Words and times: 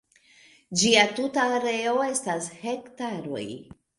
Ĝia 0.83 1.03
tuta 1.19 1.43
areo 1.59 1.93
estas 2.07 2.49
hektaroj. 2.65 3.45